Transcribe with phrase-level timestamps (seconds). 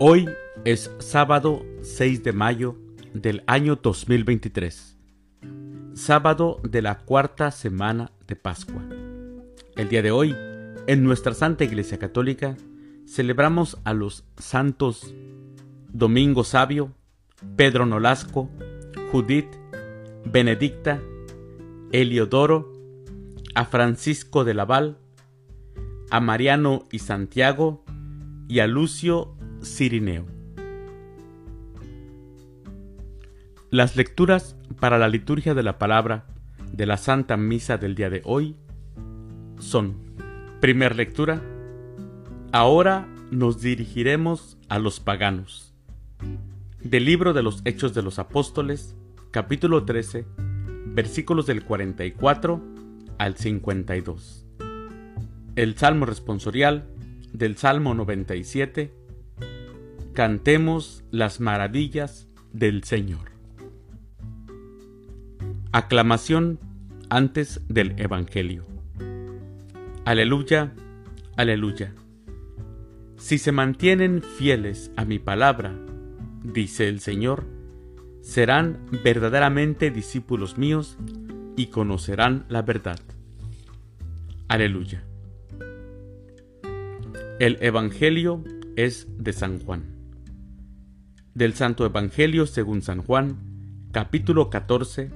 [0.00, 0.28] Hoy
[0.64, 2.76] es sábado 6 de mayo
[3.14, 4.96] del año 2023,
[5.92, 8.80] sábado de la cuarta semana de Pascua.
[9.74, 10.36] El día de hoy,
[10.86, 12.56] en nuestra Santa Iglesia Católica,
[13.08, 15.12] celebramos a los santos
[15.92, 16.92] Domingo Sabio,
[17.56, 18.48] Pedro Nolasco,
[19.10, 19.50] Judith,
[20.24, 21.02] Benedicta,
[21.90, 22.72] Eliodoro,
[23.56, 24.96] a Francisco de Laval,
[26.12, 27.84] a Mariano y Santiago
[28.46, 30.26] y a Lucio Cirineo.
[33.70, 36.26] Las lecturas para la liturgia de la palabra
[36.72, 38.56] de la Santa Misa del día de hoy
[39.58, 39.96] son,
[40.60, 41.42] primer lectura,
[42.52, 45.74] ahora nos dirigiremos a los paganos.
[46.82, 48.96] Del libro de los Hechos de los Apóstoles,
[49.30, 50.24] capítulo 13,
[50.86, 52.62] versículos del 44
[53.18, 54.46] al 52.
[55.56, 56.88] El Salmo responsorial
[57.32, 58.97] del Salmo 97
[60.18, 63.30] Cantemos las maravillas del Señor.
[65.70, 66.58] Aclamación
[67.08, 68.66] antes del Evangelio.
[70.04, 70.72] Aleluya,
[71.36, 71.94] aleluya.
[73.16, 75.78] Si se mantienen fieles a mi palabra,
[76.42, 77.46] dice el Señor,
[78.20, 80.98] serán verdaderamente discípulos míos
[81.56, 82.98] y conocerán la verdad.
[84.48, 85.04] Aleluya.
[87.38, 88.42] El Evangelio
[88.74, 89.97] es de San Juan
[91.38, 93.38] del Santo Evangelio según San Juan,
[93.92, 95.12] capítulo 14,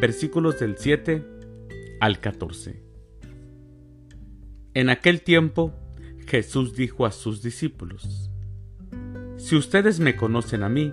[0.00, 1.24] versículos del 7
[2.00, 2.82] al 14.
[4.74, 5.72] En aquel tiempo
[6.26, 8.28] Jesús dijo a sus discípulos,
[9.36, 10.92] Si ustedes me conocen a mí,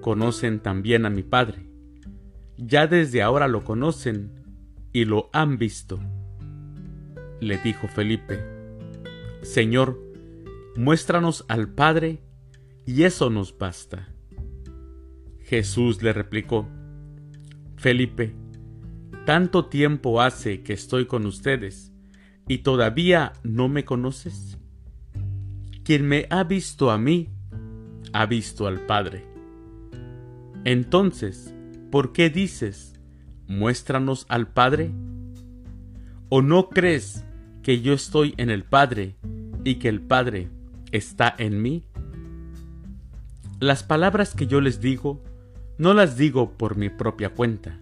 [0.00, 1.68] conocen también a mi Padre.
[2.56, 4.32] Ya desde ahora lo conocen
[4.92, 6.00] y lo han visto.
[7.38, 8.40] Le dijo Felipe,
[9.42, 10.02] Señor,
[10.74, 12.24] muéstranos al Padre
[12.86, 14.08] y eso nos basta.
[15.40, 16.68] Jesús le replicó,
[17.76, 18.34] Felipe,
[19.26, 21.92] tanto tiempo hace que estoy con ustedes
[22.48, 24.58] y todavía no me conoces.
[25.82, 27.28] Quien me ha visto a mí,
[28.12, 29.24] ha visto al Padre.
[30.64, 31.54] Entonces,
[31.90, 32.98] ¿por qué dices,
[33.46, 34.90] muéstranos al Padre?
[36.30, 37.24] ¿O no crees
[37.62, 39.16] que yo estoy en el Padre
[39.64, 40.48] y que el Padre
[40.90, 41.84] está en mí?
[43.64, 45.22] Las palabras que yo les digo,
[45.78, 47.80] no las digo por mi propia cuenta.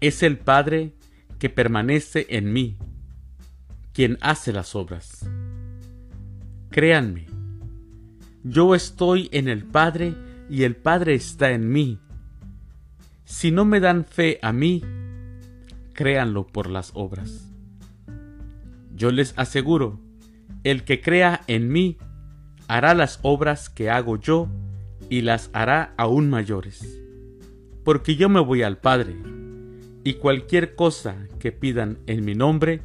[0.00, 0.94] Es el Padre
[1.38, 2.76] que permanece en mí,
[3.92, 5.30] quien hace las obras.
[6.70, 7.26] Créanme,
[8.42, 10.12] yo estoy en el Padre
[10.50, 12.00] y el Padre está en mí.
[13.24, 14.82] Si no me dan fe a mí,
[15.92, 17.48] créanlo por las obras.
[18.92, 20.00] Yo les aseguro,
[20.64, 21.96] el que crea en mí
[22.66, 24.48] hará las obras que hago yo
[25.10, 27.02] y las hará aún mayores.
[27.84, 29.16] Porque yo me voy al Padre,
[30.04, 32.80] y cualquier cosa que pidan en mi nombre,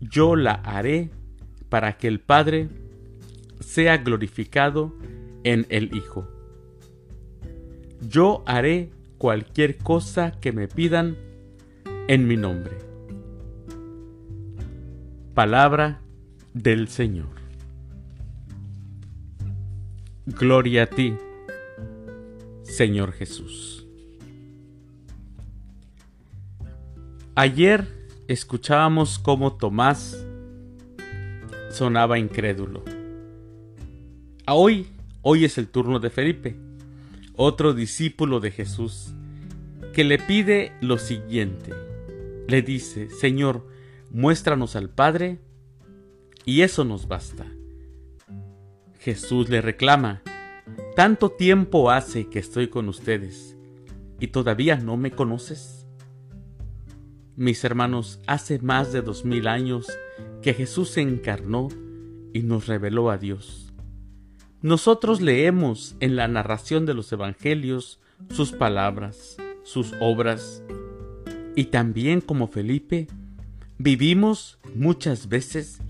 [0.00, 1.10] yo la haré
[1.70, 2.68] para que el Padre
[3.60, 4.94] sea glorificado
[5.44, 6.28] en el Hijo.
[8.06, 11.16] Yo haré cualquier cosa que me pidan
[12.08, 12.76] en mi nombre.
[15.34, 16.00] Palabra
[16.54, 17.39] del Señor.
[20.38, 21.16] Gloria a ti,
[22.62, 23.84] Señor Jesús.
[27.34, 27.86] Ayer
[28.28, 30.24] escuchábamos cómo Tomás
[31.70, 32.84] sonaba incrédulo.
[34.46, 34.86] A hoy,
[35.22, 36.56] hoy es el turno de Felipe,
[37.34, 39.12] otro discípulo de Jesús,
[39.92, 41.72] que le pide lo siguiente.
[42.46, 43.66] Le dice, Señor,
[44.12, 45.40] muéstranos al Padre
[46.44, 47.46] y eso nos basta.
[49.00, 50.20] Jesús le reclama,
[50.94, 53.56] tanto tiempo hace que estoy con ustedes
[54.20, 55.86] y todavía no me conoces.
[57.34, 59.86] Mis hermanos, hace más de dos mil años
[60.42, 61.68] que Jesús se encarnó
[62.34, 63.72] y nos reveló a Dios.
[64.60, 70.62] Nosotros leemos en la narración de los Evangelios sus palabras, sus obras,
[71.56, 73.06] y también como Felipe,
[73.78, 75.80] vivimos muchas veces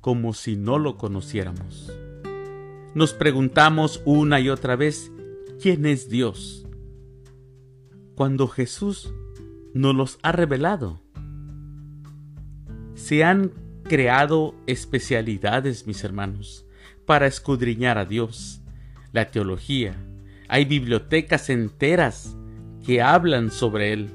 [0.00, 1.92] como si no lo conociéramos
[2.96, 5.12] nos preguntamos una y otra vez,
[5.60, 6.66] ¿quién es Dios?
[8.14, 9.12] Cuando Jesús
[9.74, 11.02] nos los ha revelado.
[12.94, 13.52] Se han
[13.82, 16.64] creado especialidades, mis hermanos,
[17.04, 18.62] para escudriñar a Dios,
[19.12, 19.94] la teología.
[20.48, 22.34] Hay bibliotecas enteras
[22.82, 24.08] que hablan sobre Él.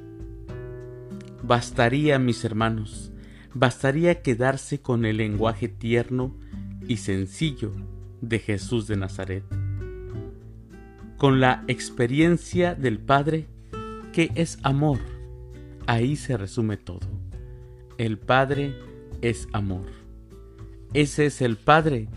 [1.44, 3.12] Bastaría, mis hermanos,
[3.54, 6.36] bastaría quedarse con el lenguaje tierno
[6.88, 7.74] y sencillo
[8.22, 9.44] de Jesús de Nazaret.
[11.18, 13.48] Con la experiencia del Padre,
[14.14, 15.00] que es amor.
[15.88, 17.08] Ahí se resume todo.
[17.98, 18.76] El Padre
[19.22, 19.86] es amor.
[20.94, 22.08] Ese es el Padre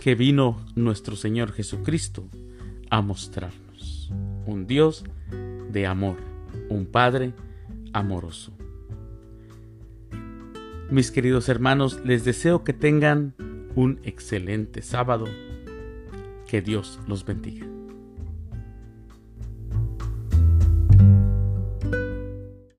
[0.00, 2.28] que vino nuestro Señor Jesucristo
[2.90, 4.10] a mostrarnos.
[4.46, 5.04] Un Dios
[5.70, 6.16] de amor,
[6.68, 7.34] un Padre
[7.92, 8.52] amoroso.
[10.90, 13.34] Mis queridos hermanos, les deseo que tengan
[13.74, 15.26] un excelente sábado.
[16.46, 17.79] Que Dios los bendiga.